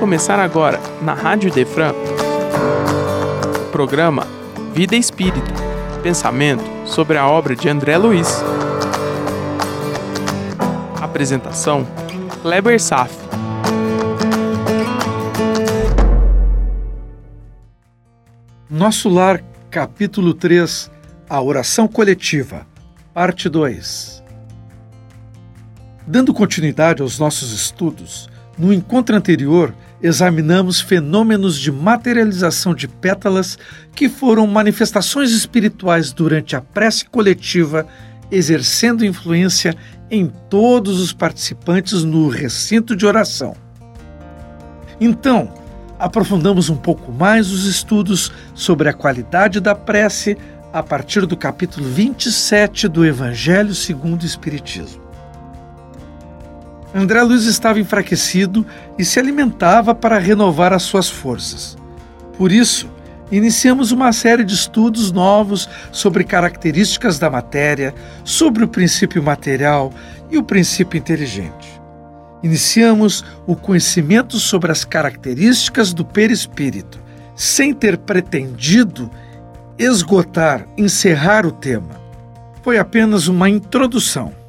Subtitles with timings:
[0.00, 4.26] começar agora, na Rádio Defran, o programa
[4.72, 5.52] Vida Espírita
[6.02, 8.42] Pensamento sobre a obra de André Luiz.
[10.98, 11.86] Apresentação:
[12.40, 13.14] Kleber Saf.
[18.70, 20.90] Nosso Lar, capítulo 3
[21.28, 22.66] A Oração Coletiva,
[23.12, 24.24] parte 2.
[26.06, 33.58] Dando continuidade aos nossos estudos, no encontro anterior, examinamos fenômenos de materialização de pétalas
[33.94, 37.86] que foram manifestações espirituais durante a prece coletiva,
[38.30, 39.74] exercendo influência
[40.10, 43.54] em todos os participantes no recinto de oração.
[45.00, 45.52] Então,
[45.98, 50.36] aprofundamos um pouco mais os estudos sobre a qualidade da prece
[50.72, 55.09] a partir do capítulo 27 do Evangelho segundo o Espiritismo.
[56.94, 58.66] André Luiz estava enfraquecido
[58.98, 61.78] e se alimentava para renovar as suas forças.
[62.36, 62.88] Por isso,
[63.30, 69.92] iniciamos uma série de estudos novos sobre características da matéria, sobre o princípio material
[70.30, 71.80] e o princípio inteligente.
[72.42, 76.98] Iniciamos o conhecimento sobre as características do perispírito,
[77.36, 79.10] sem ter pretendido
[79.78, 82.00] esgotar, encerrar o tema.
[82.62, 84.39] Foi apenas uma introdução.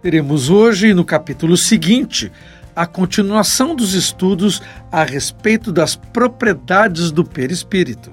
[0.00, 2.30] Teremos hoje, no capítulo seguinte,
[2.74, 8.12] a continuação dos estudos a respeito das propriedades do perispírito.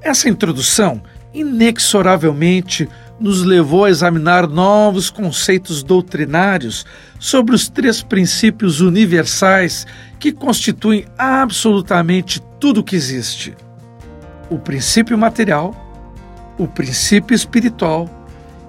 [0.00, 1.02] Essa introdução,
[1.34, 6.86] inexoravelmente, nos levou a examinar novos conceitos doutrinários
[7.18, 9.84] sobre os três princípios universais
[10.20, 13.56] que constituem absolutamente tudo que existe:
[14.48, 15.74] o princípio material,
[16.56, 18.08] o princípio espiritual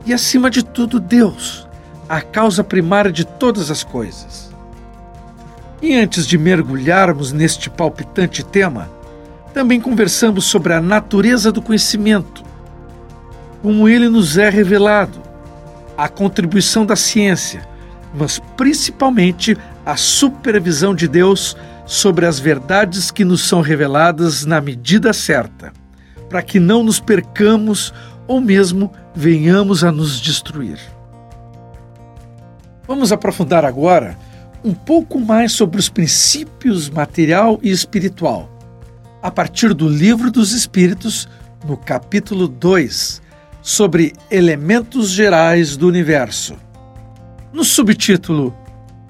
[0.10, 1.68] e, acima de tudo, Deus,
[2.10, 4.50] a causa primária de todas as coisas.
[5.84, 8.90] E antes de mergulharmos neste palpitante tema,
[9.54, 12.44] também conversamos sobre a natureza do conhecimento,
[13.62, 15.22] como ele nos é revelado,
[15.96, 17.62] a contribuição da ciência,
[18.12, 19.56] mas principalmente
[19.86, 21.56] a supervisão de Deus
[21.86, 25.72] sobre as verdades que nos são reveladas na medida certa,
[26.28, 27.94] para que não nos percamos
[28.28, 30.80] ou mesmo venhamos a nos destruir.
[32.88, 34.18] Vamos aprofundar agora
[34.64, 38.50] um pouco mais sobre os princípios material e espiritual,
[39.22, 41.28] a partir do Livro dos Espíritos,
[41.66, 43.22] no capítulo 2,
[43.62, 46.56] sobre elementos gerais do universo.
[47.54, 48.56] No subtítulo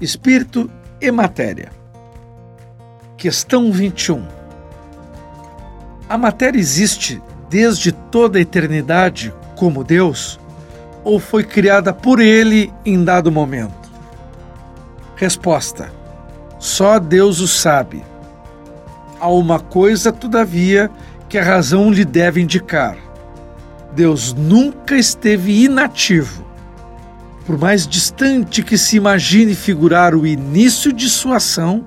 [0.02, 0.70] Espírito
[1.02, 1.72] e Matéria.
[3.18, 4.26] Questão 21.
[6.08, 10.40] A matéria existe desde toda a eternidade como Deus
[11.04, 13.90] ou foi criada por Ele em dado momento?
[15.18, 15.92] Resposta:
[16.58, 18.02] Só Deus o sabe.
[19.20, 20.90] Há uma coisa, todavia,
[21.28, 22.98] que a razão lhe deve indicar.
[23.94, 26.48] Deus nunca esteve inativo.
[27.46, 31.86] Por mais distante que se imagine figurar o início de sua ação,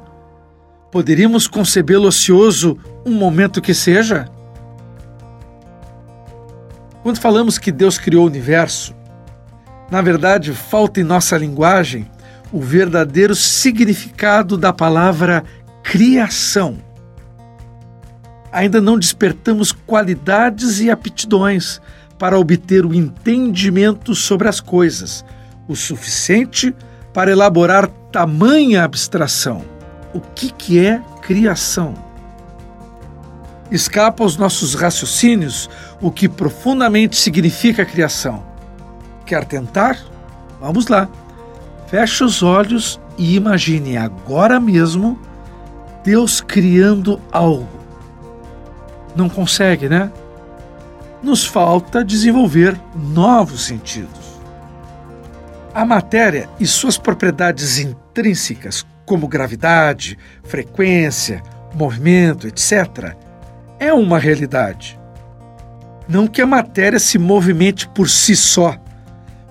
[0.91, 4.29] poderíamos concebê-lo ocioso um momento que seja?
[7.13, 8.95] Quando falamos que Deus criou o universo,
[9.91, 12.11] na verdade, falta em nossa linguagem
[12.51, 15.45] o verdadeiro significado da palavra
[15.83, 16.79] criação.
[18.51, 21.83] Ainda não despertamos qualidades e aptidões
[22.19, 25.23] para obter o entendimento sobre as coisas,
[25.69, 26.75] o suficiente
[27.13, 29.63] para elaborar tamanha abstração.
[30.15, 31.93] O que, que é criação?
[33.73, 38.45] Escapa aos nossos raciocínios o que profundamente significa criação.
[39.25, 39.99] Quer tentar?
[40.61, 41.09] Vamos lá.
[41.87, 45.19] Feche os olhos e imagine agora mesmo
[46.05, 47.81] Deus criando algo.
[49.17, 50.13] Não consegue, né?
[51.23, 54.39] Nos falta desenvolver novos sentidos.
[55.73, 61.43] A matéria e suas propriedades intrínsecas, como gravidade, frequência,
[61.75, 63.17] movimento, etc.,
[63.83, 64.99] é uma realidade.
[66.09, 68.77] Não que a matéria se movimente por si só,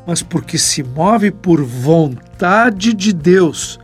[0.08, 3.80] mas porque se move por vontade de Deus,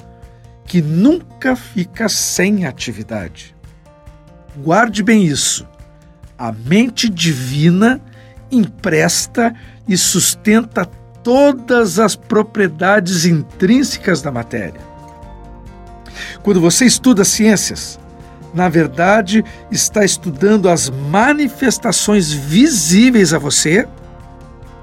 [0.66, 3.56] que nunca fica sem atividade.
[4.58, 5.68] Guarde bem isso.
[6.38, 8.02] A mente divina
[8.50, 9.54] empresta
[9.88, 10.86] e sustenta
[11.24, 14.80] todas as propriedades intrínsecas da matéria.
[16.42, 18.00] Quando você estuda ciências,
[18.58, 23.88] na verdade, está estudando as manifestações visíveis a você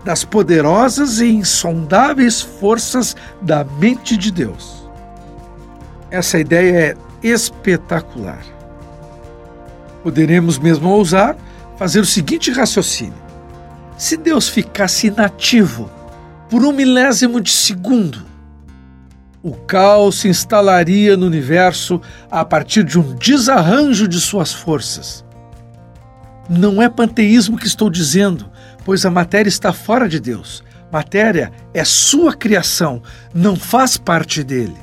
[0.05, 4.89] das poderosas e insondáveis forças da mente de Deus.
[6.09, 8.45] Essa ideia é espetacular.
[10.05, 11.37] Poderemos mesmo ousar
[11.77, 13.19] fazer o seguinte raciocínio:
[13.99, 15.91] se Deus ficasse inativo
[16.49, 18.23] por um milésimo de segundo,
[19.45, 22.01] o caos se instalaria no universo
[22.31, 25.23] a partir de um desarranjo de suas forças.
[26.49, 28.51] Não é panteísmo que estou dizendo,
[28.87, 30.65] pois a matéria está fora de Deus.
[30.91, 33.03] Matéria é sua criação,
[33.35, 34.79] não faz parte dele.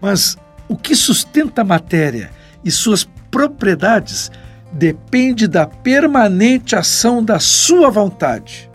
[0.00, 2.30] Mas o que sustenta a matéria
[2.64, 4.30] e suas propriedades
[4.72, 8.70] depende da permanente ação da sua vontade.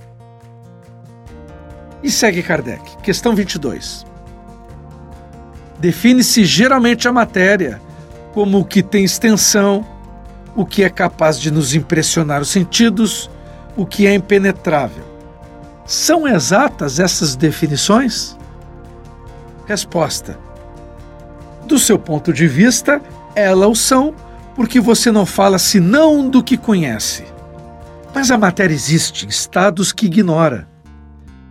[2.04, 2.98] E segue Kardec.
[3.02, 4.07] Questão 22.
[5.80, 7.82] Define-se geralmente a matéria
[8.34, 9.86] como o que tem extensão,
[10.56, 13.30] o que é capaz de nos impressionar os sentidos,
[13.76, 15.06] o que é impenetrável.
[15.86, 18.36] São exatas essas definições?
[19.66, 20.38] Resposta:
[21.66, 23.02] Do seu ponto de vista,
[23.36, 24.14] elas são
[24.56, 27.24] porque você não fala senão do que conhece.
[28.14, 30.68] Mas a matéria existe em estados que ignora.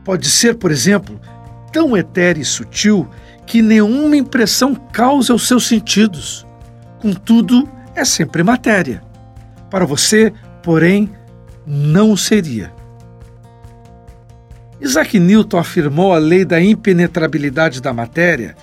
[0.05, 1.20] Pode ser, por exemplo,
[1.73, 3.08] tão etérea e sutil
[3.46, 6.46] que nenhuma impressão causa aos seus sentidos.
[6.98, 9.02] Contudo, é sempre matéria.
[9.70, 10.32] Para você,
[10.62, 11.10] porém,
[11.66, 12.72] não seria.
[14.81, 18.54] Isaac Newton afirmou a lei da impenetrabilidade da matéria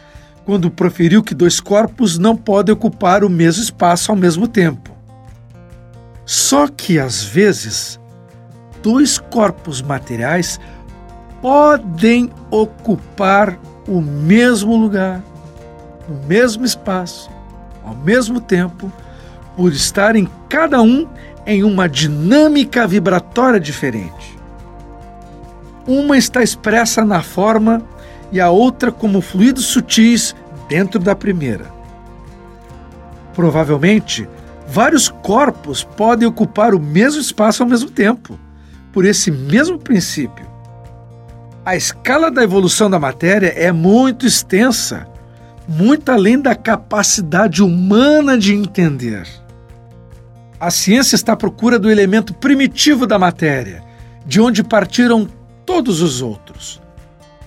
[0.45, 4.95] quando proferiu que dois corpos não podem ocupar o mesmo espaço ao mesmo tempo.
[6.25, 8.00] Só que, às vezes,
[8.81, 10.59] dois corpos materiais
[11.41, 13.57] podem ocupar
[13.88, 15.21] o mesmo lugar,
[16.07, 17.30] o mesmo espaço,
[17.83, 18.91] ao mesmo tempo,
[19.56, 21.07] por estarem cada um
[21.45, 24.38] em uma dinâmica vibratória diferente.
[25.85, 27.81] Uma está expressa na forma
[28.31, 30.36] e a outra como fluidos sutis
[30.69, 31.65] dentro da primeira.
[33.33, 34.27] Provavelmente,
[34.68, 38.39] vários corpos podem ocupar o mesmo espaço ao mesmo tempo,
[38.91, 40.52] por esse mesmo princípio.
[41.65, 45.07] A escala da evolução da matéria é muito extensa,
[45.65, 49.25] muito além da capacidade humana de entender.
[50.60, 53.81] A ciência está à procura do elemento primitivo da matéria,
[54.25, 55.25] de onde partiram
[55.65, 56.81] todos os outros.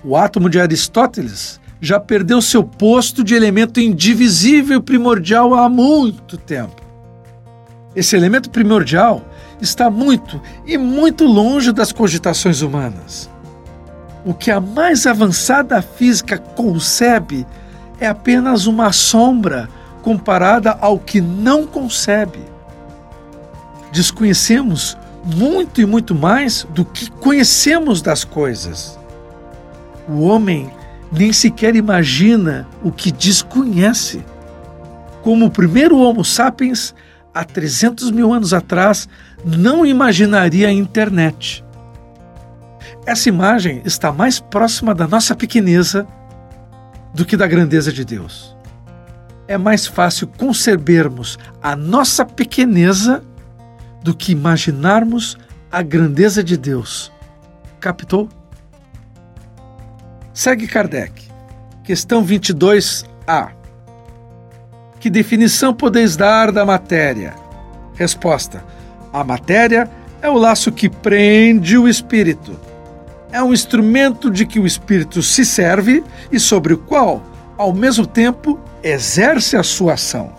[0.03, 6.81] O átomo de Aristóteles já perdeu seu posto de elemento indivisível primordial há muito tempo.
[7.95, 9.23] Esse elemento primordial
[9.61, 13.29] está muito e muito longe das cogitações humanas.
[14.27, 17.47] O que a mais avançada física concebe
[17.97, 19.69] é apenas uma sombra
[20.03, 22.41] comparada ao que não concebe.
[23.89, 28.99] Desconhecemos muito e muito mais do que conhecemos das coisas.
[30.09, 30.69] O homem
[31.09, 34.21] nem sequer imagina o que desconhece.
[35.23, 36.93] Como o primeiro Homo sapiens,
[37.33, 39.07] há 300 mil anos atrás,
[39.45, 41.63] não imaginaria a internet.
[43.07, 46.05] Essa imagem está mais próxima da nossa pequeneza
[47.13, 48.53] do que da grandeza de Deus.
[49.47, 53.23] É mais fácil concebermos a nossa pequeneza
[54.03, 55.37] do que imaginarmos
[55.71, 57.09] a grandeza de Deus.
[57.79, 58.27] Captou?
[60.33, 61.29] Segue Kardec.
[61.85, 63.51] Questão 22a.
[64.99, 67.35] Que definição podeis dar da matéria?
[67.95, 68.61] Resposta:
[69.13, 69.89] A matéria
[70.21, 72.66] é o laço que prende o espírito.
[73.37, 77.21] É um instrumento de que o espírito se serve e sobre o qual,
[77.55, 80.33] ao mesmo tempo, exerce a sua ação.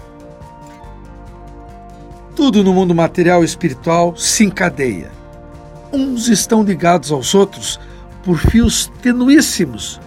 [2.34, 5.12] Tudo no mundo material e espiritual se encadeia.
[5.92, 7.78] Uns estão ligados aos outros
[8.24, 10.00] por fios tenuíssimos,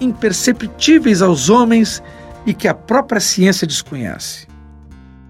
[0.00, 2.02] imperceptíveis aos homens
[2.46, 4.46] e que a própria ciência desconhece.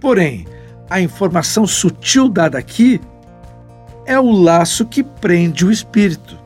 [0.01, 0.47] Porém,
[0.89, 3.01] a informação sutil dada aqui
[4.07, 6.38] é o laço que prende o espírito.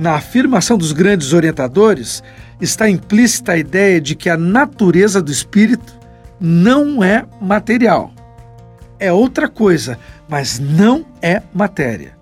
[0.00, 2.22] Na afirmação dos grandes orientadores
[2.58, 5.94] está implícita a ideia de que a natureza do espírito
[6.40, 8.10] não é material.
[8.98, 12.16] É outra coisa, mas não é matéria.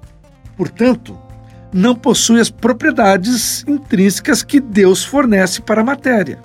[0.56, 1.16] Portanto,
[1.72, 6.40] não possui as propriedades intrínsecas que Deus fornece para a matéria.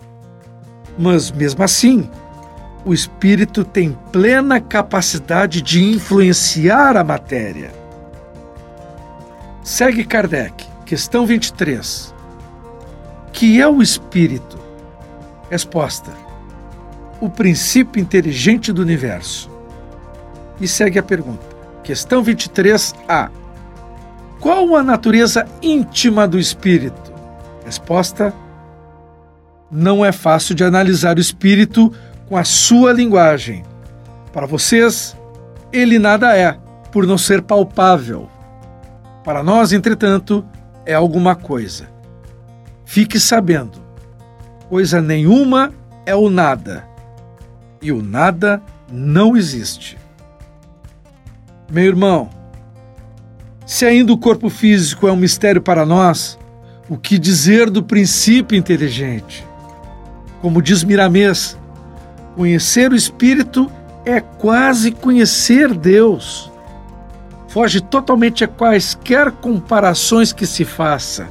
[0.99, 2.07] Mas, mesmo assim,
[2.85, 7.71] o espírito tem plena capacidade de influenciar a matéria.
[9.63, 12.13] Segue Kardec, questão 23.
[13.31, 14.59] Que é o espírito?
[15.49, 16.11] Resposta:
[17.19, 19.49] O princípio inteligente do universo.
[20.61, 21.43] E segue a pergunta.
[21.83, 23.31] Questão 23a.
[24.39, 27.11] Qual a natureza íntima do espírito?
[27.65, 28.31] Resposta:
[29.71, 31.91] não é fácil de analisar o espírito
[32.29, 33.63] com a sua linguagem.
[34.31, 35.17] Para vocês,
[35.71, 36.55] ele nada é,
[36.91, 38.29] por não ser palpável.
[39.23, 40.45] Para nós, entretanto,
[40.85, 41.89] é alguma coisa.
[42.85, 43.79] Fique sabendo:
[44.69, 45.73] coisa nenhuma
[46.05, 46.85] é o nada,
[47.81, 48.61] e o nada
[48.91, 49.97] não existe.
[51.71, 52.29] Meu irmão,
[53.65, 56.37] se ainda o corpo físico é um mistério para nós,
[56.89, 59.43] o que dizer do princípio inteligente?
[60.41, 61.57] Como diz Miramês,
[62.35, 63.71] conhecer o Espírito
[64.05, 66.51] é quase conhecer Deus.
[67.53, 71.27] Foge totalmente a quaisquer comparações que se faça.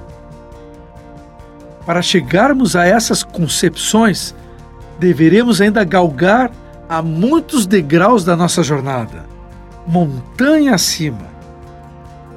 [1.84, 4.32] Para chegarmos a essas concepções,
[5.00, 6.52] deveremos ainda galgar
[6.88, 9.24] a muitos degraus da nossa jornada,
[9.84, 11.26] montanha acima.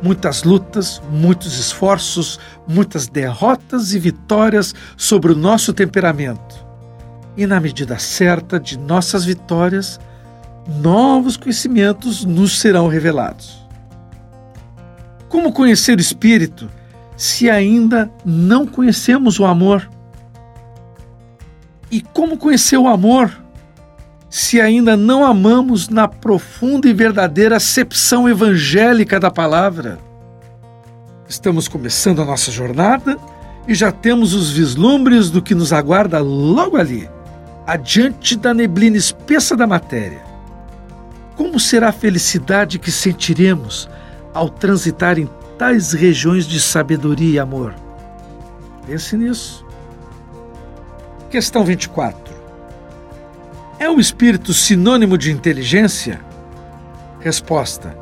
[0.01, 6.65] Muitas lutas, muitos esforços, muitas derrotas e vitórias sobre o nosso temperamento
[7.37, 9.99] e, na medida certa de nossas vitórias,
[10.67, 13.64] novos conhecimentos nos serão revelados.
[15.35, 16.71] Como conhecer o Espírito
[17.17, 19.85] se ainda não conhecemos o amor?
[21.91, 23.37] E como conhecer o amor
[24.29, 29.99] se ainda não amamos na profunda e verdadeira acepção evangélica da palavra?
[31.27, 33.17] Estamos começando a nossa jornada
[33.67, 37.09] e já temos os vislumbres do que nos aguarda logo ali
[37.67, 40.23] adiante da neblina espessa da matéria.
[41.35, 43.89] Como será a felicidade que sentiremos
[44.35, 47.73] ao transitar em tais regiões de sabedoria e amor?
[48.85, 49.65] Pense nisso.
[51.31, 52.35] Questão 24.
[53.79, 56.19] É o espírito sinônimo de inteligência?
[57.21, 57.97] Resposta: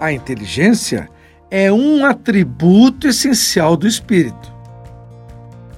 [0.00, 1.08] A inteligência
[1.50, 4.52] é um atributo essencial do espírito.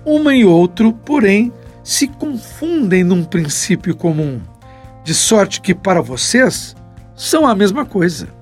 [0.05, 1.52] Uma e outro, porém,
[1.85, 4.40] se confundem num princípio comum,
[5.05, 6.75] de sorte que para vocês
[7.14, 8.40] são a mesma coisa.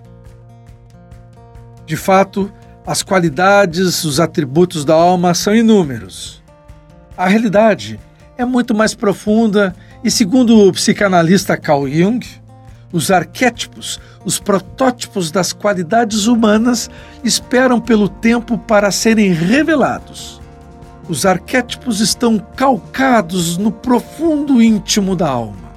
[1.89, 2.53] De fato,
[2.87, 6.43] as qualidades, os atributos da alma são inúmeros.
[7.17, 7.99] A realidade
[8.37, 12.21] é muito mais profunda e, segundo o psicanalista Carl Jung,
[12.93, 16.91] os arquétipos, os protótipos das qualidades humanas
[17.25, 20.43] esperam pelo tempo para serem revelados.
[21.09, 25.73] Os arquétipos estão calcados no profundo íntimo da alma.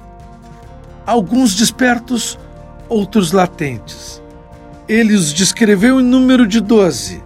[1.06, 2.38] Alguns despertos,
[2.86, 4.21] outros latentes.
[4.88, 7.22] Ele os descreveu em número de doze,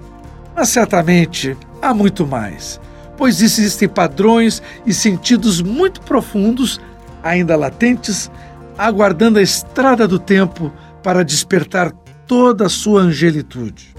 [0.54, 2.80] mas certamente há muito mais,
[3.16, 6.80] pois existem padrões e sentidos muito profundos,
[7.22, 8.30] ainda latentes,
[8.76, 10.72] aguardando a estrada do tempo
[11.02, 11.92] para despertar
[12.26, 13.94] toda a sua angelitude.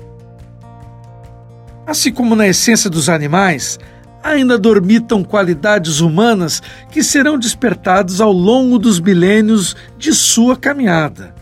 [1.85, 3.79] Assim como na essência dos animais,
[4.21, 6.61] ainda dormitam qualidades humanas
[6.91, 11.33] que serão despertadas ao longo dos milênios de sua caminhada.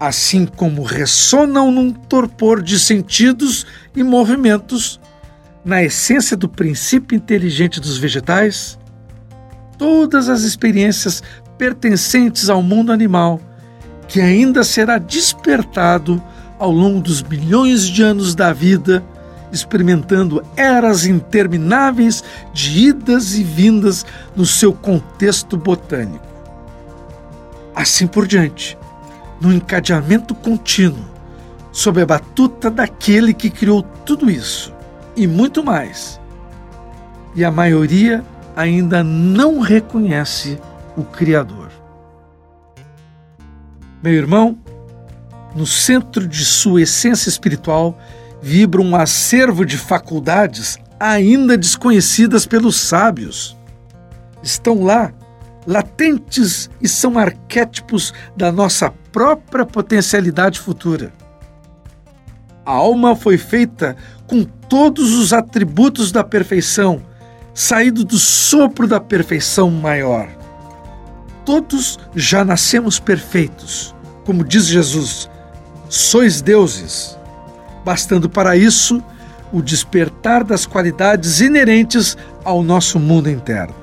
[0.00, 4.98] Assim como ressonam num torpor de sentidos e movimentos,
[5.62, 8.78] na essência do princípio inteligente dos vegetais,
[9.76, 11.22] todas as experiências
[11.58, 13.38] pertencentes ao mundo animal,
[14.08, 16.20] que ainda será despertado
[16.58, 19.04] ao longo dos milhões de anos da vida
[19.52, 26.26] experimentando eras intermináveis de idas e vindas no seu contexto botânico.
[27.74, 28.76] Assim por diante,
[29.40, 31.04] no encadeamento contínuo,
[31.72, 34.72] sob a batuta daquele que criou tudo isso
[35.16, 36.20] e muito mais.
[37.34, 38.24] E a maioria
[38.56, 40.58] ainda não reconhece
[40.96, 41.70] o Criador.
[44.02, 44.58] Meu irmão,
[45.54, 47.98] no centro de sua essência espiritual
[48.42, 53.56] vibra um acervo de faculdades ainda desconhecidas pelos sábios.
[54.42, 55.12] Estão lá,
[55.66, 61.12] latentes e são arquétipos da nossa própria potencialidade futura.
[62.64, 67.02] A alma foi feita com todos os atributos da perfeição,
[67.52, 70.28] saído do sopro da perfeição maior.
[71.44, 75.28] Todos já nascemos perfeitos, como diz Jesus:
[75.88, 77.18] sois deuses
[77.84, 79.02] bastando para isso
[79.52, 83.74] o despertar das qualidades inerentes ao nosso mundo interno.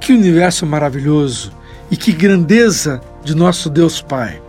[0.00, 1.52] Que universo maravilhoso
[1.90, 4.40] e que grandeza de nosso Deus Pai!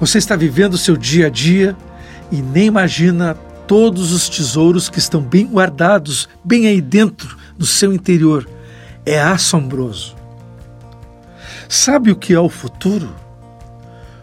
[0.00, 1.76] Você está vivendo o seu dia a dia
[2.30, 3.34] e nem imagina
[3.66, 8.48] todos os tesouros que estão bem guardados, bem aí dentro do seu interior.
[9.04, 10.16] É assombroso.
[11.68, 13.14] Sabe o que é o futuro?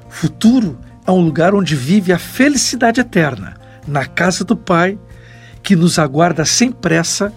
[0.10, 3.56] Futuro a um lugar onde vive a felicidade eterna,
[3.88, 4.98] na casa do Pai,
[5.62, 7.32] que nos aguarda sem pressa,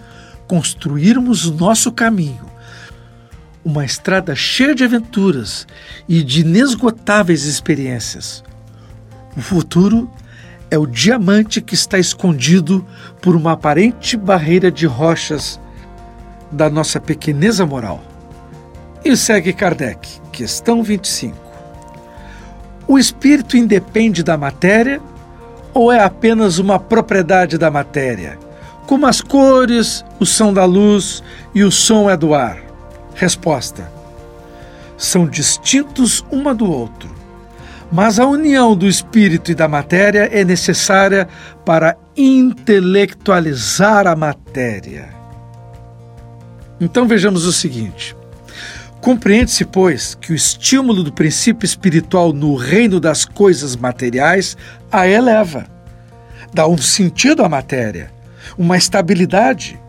[0.47, 2.48] construirmos nosso caminho,
[3.63, 5.67] uma estrada cheia de aventuras
[6.07, 8.43] e de inesgotáveis experiências.
[9.35, 10.09] O futuro
[10.71, 12.85] é o diamante que está escondido
[13.21, 15.59] por uma aparente barreira de rochas
[16.51, 18.03] da nossa pequeneza moral.
[19.03, 21.35] E segue Kardec, questão 25.
[22.87, 25.01] O espírito independe da matéria
[25.73, 28.37] ou é apenas uma propriedade da matéria,
[28.87, 31.23] como as cores, o som da luz
[31.53, 32.68] e o som é do ar?
[33.19, 33.91] Resposta:
[34.97, 37.19] São distintos uma do outro
[37.91, 41.27] mas a união do espírito e da matéria é necessária
[41.65, 45.09] para intelectualizar a matéria.
[46.79, 48.15] Então vejamos o seguinte:
[49.01, 54.55] compreende-se, pois, que o estímulo do princípio espiritual no reino das coisas materiais
[54.91, 55.65] a eleva,
[56.53, 58.11] dá um sentido à matéria,
[58.55, 59.79] uma estabilidade,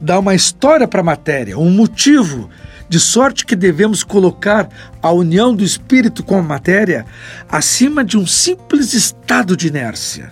[0.00, 2.48] dá uma história para a matéria, um motivo
[2.92, 4.68] de sorte que devemos colocar
[5.00, 7.06] a união do espírito com a matéria
[7.48, 10.30] acima de um simples estado de inércia.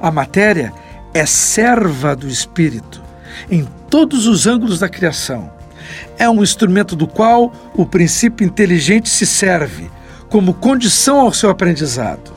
[0.00, 0.72] A matéria
[1.12, 3.02] é serva do espírito
[3.50, 5.52] em todos os ângulos da criação.
[6.18, 9.90] É um instrumento do qual o princípio inteligente se serve
[10.30, 12.32] como condição ao seu aprendizado.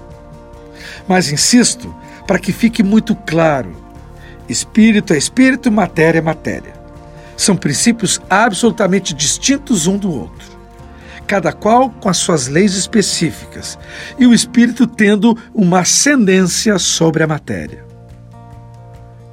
[1.08, 1.96] Mas insisto,
[2.28, 3.74] para que fique muito claro:
[4.50, 6.83] espírito é espírito, matéria é matéria.
[7.36, 10.48] São princípios absolutamente distintos um do outro,
[11.26, 13.78] cada qual com as suas leis específicas,
[14.18, 17.84] e o espírito tendo uma ascendência sobre a matéria.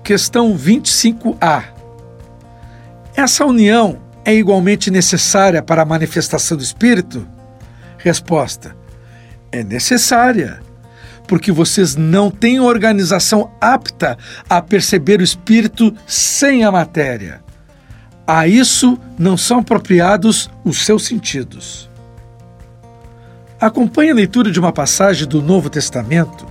[0.02, 1.64] Questão 25A.
[3.14, 7.26] Essa união é igualmente necessária para a manifestação do espírito?
[7.98, 8.74] Resposta:
[9.52, 10.60] É necessária,
[11.26, 14.16] porque vocês não têm organização apta
[14.48, 17.42] a perceber o espírito sem a matéria.
[18.26, 21.90] A isso não são apropriados os seus sentidos.
[23.60, 26.46] Acompanhe a leitura de uma passagem do Novo Testamento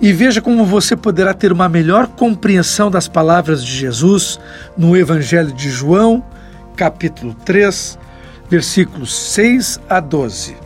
[0.00, 4.38] e veja como você poderá ter uma melhor compreensão das palavras de Jesus
[4.76, 6.24] no Evangelho de João,
[6.76, 7.98] capítulo 3,
[8.48, 10.56] versículos 6 a 12.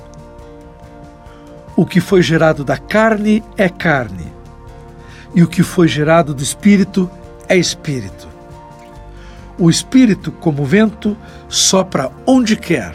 [1.75, 4.33] O que foi gerado da carne é carne,
[5.35, 7.11] e o que foi gerado do espírito
[7.49, 8.32] é espírito.
[9.63, 11.17] O Espírito, como vento,
[11.49, 12.93] sopra onde quer.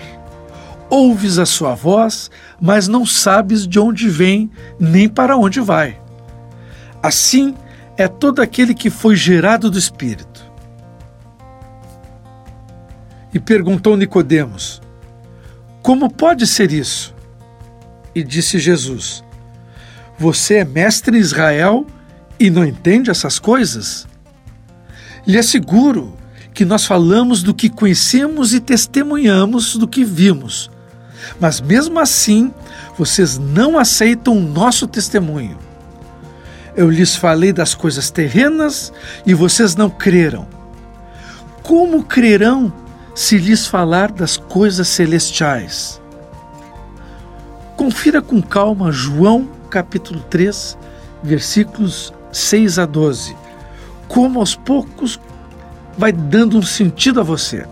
[0.89, 5.97] Ouves a sua voz, mas não sabes de onde vem nem para onde vai.
[7.01, 7.56] Assim
[7.95, 10.45] é todo aquele que foi gerado do Espírito.
[13.34, 14.82] E perguntou Nicodemos:
[15.82, 17.15] Como pode ser isso?
[18.13, 19.23] E disse Jesus:
[20.19, 21.88] Você é mestre em Israel
[22.38, 24.06] e não entende essas coisas?
[25.25, 26.16] Lhe asseguro
[26.58, 30.72] que nós falamos do que conhecemos e testemunhamos do que vimos.
[31.39, 32.52] Mas mesmo assim,
[32.98, 35.56] vocês não aceitam o nosso testemunho.
[36.76, 38.91] Eu lhes falei das coisas terrenas
[39.24, 40.48] e vocês não creram.
[41.62, 42.74] Como crerão
[43.13, 46.02] se lhes falar das coisas celestiais?
[47.76, 50.76] Confira com calma João capítulo 3,
[51.22, 53.38] versículos 6 a 12.
[54.08, 55.20] Como aos poucos
[55.97, 57.65] vai dando um sentido a você.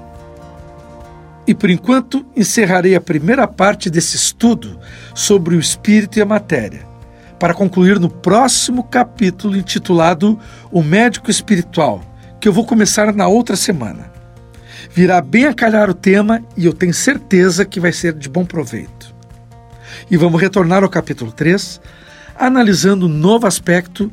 [1.47, 4.79] E por enquanto encerrarei a primeira parte desse estudo
[5.13, 6.81] sobre o espírito e a matéria,
[7.37, 10.39] para concluir no próximo capítulo intitulado
[10.71, 12.01] O Médico Espiritual,
[12.41, 14.11] que eu vou começar na outra semana.
[14.91, 18.45] Virá bem a calhar o tema e eu tenho certeza que vai ser de bom
[18.45, 19.13] proveito.
[20.09, 21.79] E vamos retornar ao capítulo 3,
[22.35, 24.11] analisando um novo aspecto,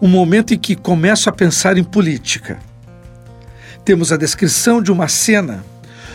[0.00, 2.58] um momento em que começo a pensar em política
[3.84, 5.64] temos a descrição de uma cena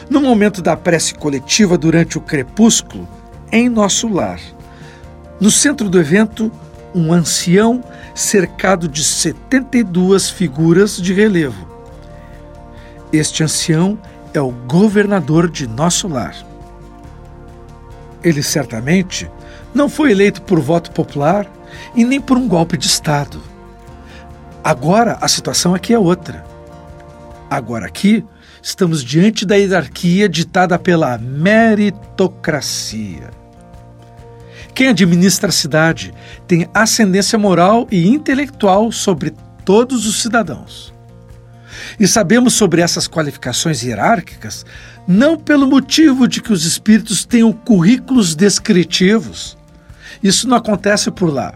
[0.10, 3.08] no momento da prece coletiva durante o crepúsculo
[3.52, 4.40] em nosso lar.
[5.40, 6.52] No centro do evento,
[6.94, 7.84] um ancião
[8.16, 11.68] cercado de 72 figuras de relevo.
[13.14, 13.98] Este ancião
[14.34, 16.36] é o governador de nosso lar.
[18.24, 19.30] Ele certamente
[19.74, 21.48] não foi eleito por voto popular
[21.96, 23.42] e nem por um golpe de Estado.
[24.64, 26.49] Agora a situação aqui é outra.
[27.50, 28.24] Agora, aqui,
[28.62, 33.32] estamos diante da hierarquia ditada pela meritocracia.
[34.76, 36.14] Quem administra a cidade
[36.48, 39.34] tem ascendência moral e intelectual sobre
[39.66, 40.94] todos os cidadãos.
[42.00, 44.66] E sabemos sobre essas qualificações hierárquicas
[45.08, 49.58] não pelo motivo de que os espíritos tenham currículos descritivos.
[50.22, 51.56] Isso não acontece por lá.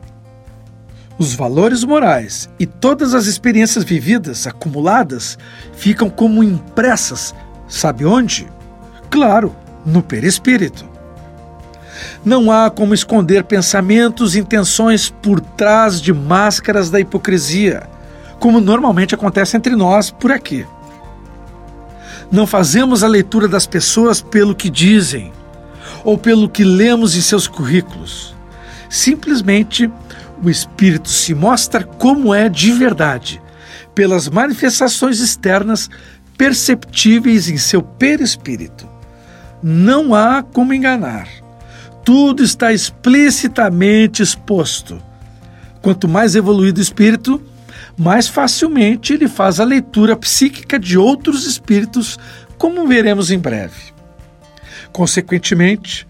[1.24, 5.38] Os valores morais e todas as experiências vividas, acumuladas,
[5.72, 7.34] ficam como impressas,
[7.66, 8.46] sabe onde?
[9.10, 9.56] Claro,
[9.86, 10.84] no perispírito.
[12.26, 17.84] Não há como esconder pensamentos e intenções por trás de máscaras da hipocrisia,
[18.38, 20.68] como normalmente acontece entre nós por aqui.
[22.30, 25.32] Não fazemos a leitura das pessoas pelo que dizem
[26.04, 28.36] ou pelo que lemos em seus currículos.
[28.90, 29.90] Simplesmente
[30.44, 33.42] o Espírito se mostra como é de verdade,
[33.96, 35.90] pelas manifestações externas
[36.38, 38.88] perceptíveis em seu perispírito.
[39.62, 41.28] Não há como enganar.
[42.04, 45.02] Tudo está explicitamente exposto.
[45.82, 47.42] Quanto mais evoluído o espírito,
[47.98, 52.20] mais facilmente ele faz a leitura psíquica de outros espíritos,
[52.58, 53.94] como veremos em breve.
[54.92, 56.06] Consequentemente,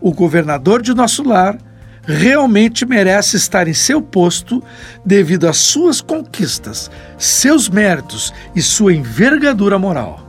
[0.00, 1.58] o governador de nosso lar
[2.06, 4.62] realmente merece estar em seu posto
[5.04, 10.24] devido às suas conquistas, seus méritos e sua envergadura moral.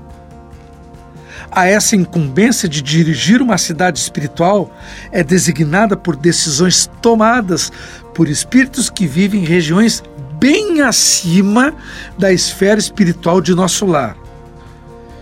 [1.50, 4.76] A essa incumbência de dirigir uma cidade espiritual
[5.12, 7.72] é designada por decisões tomadas
[8.14, 10.04] por espíritos que vivem em regiões
[10.40, 11.74] bem acima
[12.18, 14.18] da esfera espiritual de nosso lar.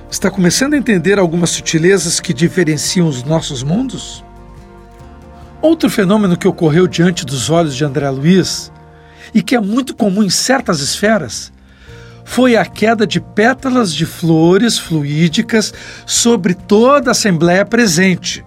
[0.09, 4.24] Está começando a entender algumas sutilezas que diferenciam os nossos mundos?
[5.65, 8.71] Outro fenômeno que ocorreu diante dos olhos de André Luiz
[9.33, 11.51] e que é muito comum em certas esferas
[12.23, 15.73] foi a queda de pétalas de flores fluídicas
[16.05, 18.45] sobre toda a assembleia presente.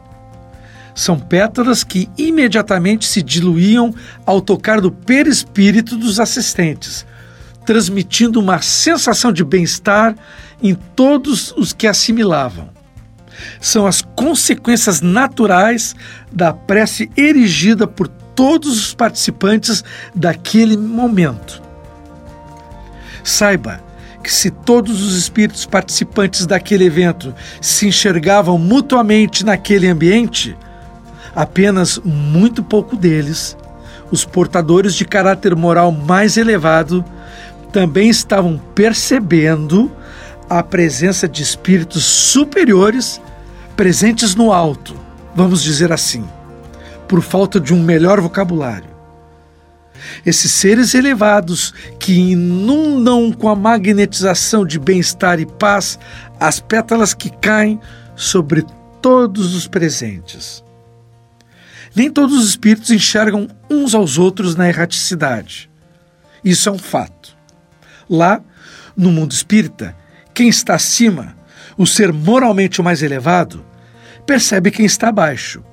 [0.95, 3.93] São pétalas que imediatamente se diluíam
[4.25, 7.05] ao tocar do perispírito dos assistentes,
[7.67, 10.15] transmitindo uma sensação de bem-estar
[10.63, 12.78] em todos os que assimilavam
[13.61, 15.95] são as consequências naturais
[16.31, 19.83] da prece erigida por todos os participantes
[20.15, 21.63] daquele momento.
[23.25, 23.81] Saiba
[24.23, 30.57] que se todos os espíritos participantes daquele evento se enxergavam mutuamente naquele ambiente,
[31.35, 33.57] apenas muito pouco deles,
[34.11, 37.05] os portadores de caráter moral mais elevado,
[37.73, 39.91] também estavam percebendo
[40.49, 43.21] a presença de espíritos superiores
[43.79, 44.93] presentes no alto,
[45.37, 46.29] vamos dizer assim,
[47.07, 48.91] por falta de um melhor vocabulário.
[50.27, 55.97] Esses seres elevados que inundam com a magnetização de bem-estar e paz
[56.41, 57.81] as pétalas que caem
[58.17, 58.67] sobre
[59.01, 60.65] todos os presentes.
[61.95, 65.71] Nem todos os espíritos enxergam uns aos outros na erraticidade.
[66.45, 67.37] Isso é um fato.
[68.11, 68.41] Lá,
[68.97, 69.97] no mundo espírita,
[70.35, 71.37] quem está acima,
[71.77, 73.68] o ser moralmente o mais elevado,
[74.29, 75.65] percebe quem está abaixo.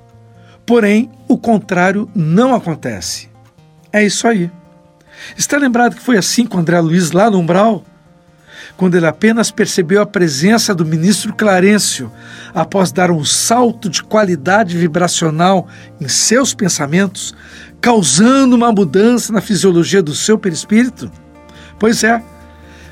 [0.65, 3.30] Porém, o contrário não acontece.
[3.91, 4.50] É isso aí.
[5.38, 7.84] Está lembrado que foi assim com André Luiz lá no umbral?
[8.78, 12.10] Quando ele apenas percebeu a presença do ministro Clarencio,
[12.54, 15.68] após dar um salto de qualidade vibracional
[16.00, 17.36] em seus pensamentos,
[17.82, 21.12] causando uma mudança na fisiologia do seu perispírito?
[21.78, 22.24] Pois é,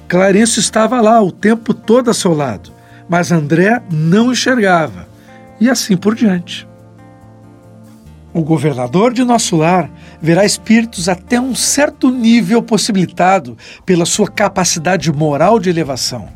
[0.10, 2.70] Clarencio estava lá o tempo todo a seu lado,
[3.08, 5.13] mas André não enxergava
[5.64, 6.68] e assim por diante.
[8.34, 9.90] O governador de nosso lar
[10.22, 16.28] verá espíritos até um certo nível possibilitado pela sua capacidade moral de elevação.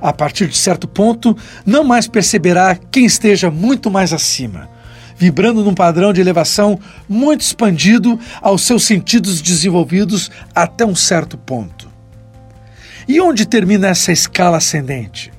[0.00, 4.68] A partir de certo ponto, não mais perceberá quem esteja muito mais acima,
[5.16, 11.90] vibrando num padrão de elevação muito expandido aos seus sentidos desenvolvidos até um certo ponto.
[13.08, 15.32] E onde termina essa escala ascendente?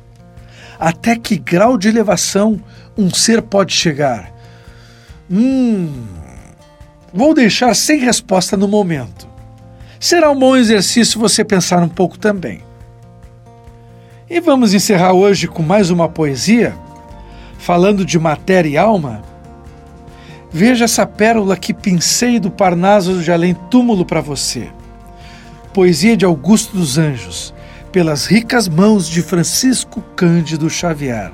[0.78, 2.60] Até que grau de elevação
[2.98, 4.32] um ser pode chegar?
[5.30, 6.06] Hum,
[7.14, 9.28] vou deixar sem resposta no momento.
[10.00, 12.62] Será um bom exercício você pensar um pouco também.
[14.30, 16.76] E vamos encerrar hoje com mais uma poesia,
[17.58, 19.22] falando de matéria e alma.
[20.52, 24.70] Veja essa pérola que pincei do Parnaso de Além Túmulo para você.
[25.74, 27.54] Poesia de Augusto dos Anjos,
[27.92, 31.32] pelas ricas mãos de Francisco Cândido Xavier.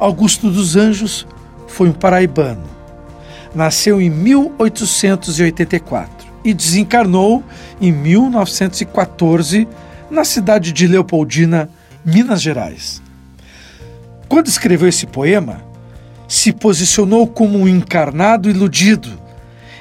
[0.00, 1.26] Augusto dos Anjos
[1.68, 2.64] foi um paraibano.
[3.54, 7.44] Nasceu em 1884 e desencarnou
[7.78, 9.68] em 1914
[10.10, 11.68] na cidade de Leopoldina,
[12.02, 13.02] Minas Gerais.
[14.26, 15.62] Quando escreveu esse poema,
[16.26, 19.20] se posicionou como um encarnado iludido,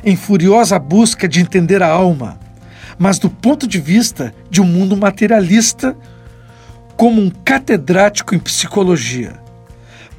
[0.04, 2.38] em furiosa busca de entender a alma,
[2.98, 5.96] mas do ponto de vista de um mundo materialista,
[6.98, 9.39] como um catedrático em psicologia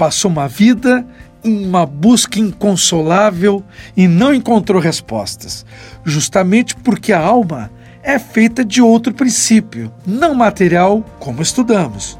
[0.00, 1.06] passou uma vida
[1.44, 3.62] em uma busca inconsolável
[3.94, 5.66] e não encontrou respostas,
[6.02, 7.70] justamente porque a alma
[8.02, 12.18] é feita de outro princípio, não material, como estudamos.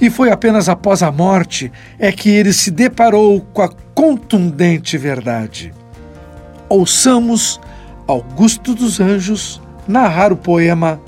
[0.00, 5.74] E foi apenas após a morte é que ele se deparou com a contundente verdade.
[6.68, 7.60] Ouçamos
[8.06, 11.00] Augusto dos Anjos narrar o poema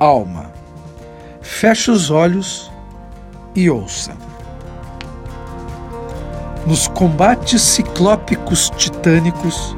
[0.00, 0.50] Alma.
[1.40, 2.68] Feche os olhos
[3.54, 4.27] e ouça.
[6.68, 9.74] Nos combates ciclópicos titânicos,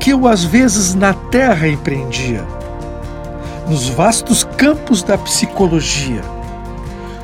[0.00, 2.44] que eu às vezes na terra empreendia,
[3.68, 6.22] nos vastos campos da psicologia,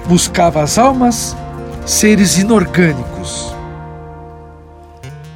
[0.07, 1.37] buscava as almas,
[1.85, 3.53] seres inorgânicos.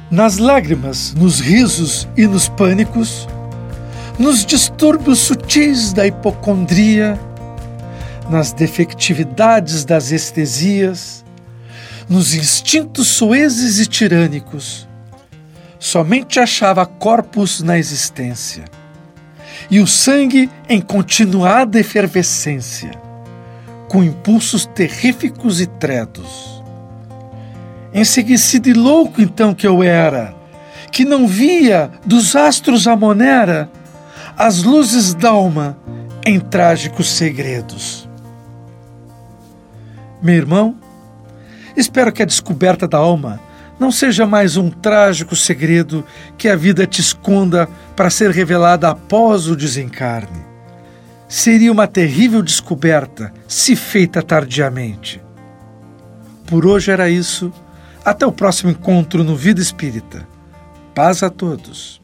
[0.09, 3.27] Nas lágrimas, nos risos e nos pânicos,
[4.17, 7.19] nos distúrbios sutis da hipocondria,
[8.29, 11.26] nas defectividades das estesias,
[12.09, 14.87] nos instintos soezes e tirânicos,
[15.79, 18.65] somente achava corpos na existência
[19.69, 22.91] e o sangue em continuada efervescência,
[23.89, 26.63] com impulsos terríficos e tredos.
[27.93, 30.33] Enseguecido e louco então que eu era,
[30.91, 33.69] que não via dos astros a monera
[34.37, 35.77] as luzes d'alma
[36.25, 38.07] em trágicos segredos.
[40.21, 40.75] Meu irmão,
[41.77, 43.39] espero que a descoberta da alma
[43.79, 46.03] não seja mais um trágico segredo
[46.37, 50.45] que a vida te esconda para ser revelada após o desencarne.
[51.27, 55.21] Seria uma terrível descoberta se feita tardiamente.
[56.47, 57.51] Por hoje era isso.
[58.03, 60.25] Até o próximo encontro no Vida Espírita.
[60.95, 62.01] Paz a todos.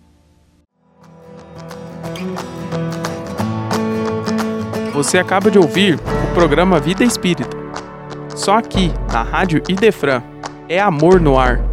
[4.94, 7.63] Você acaba de ouvir o programa Vida Espírita.
[8.36, 10.22] Só aqui, na Rádio Idefran,
[10.68, 11.73] é amor no ar.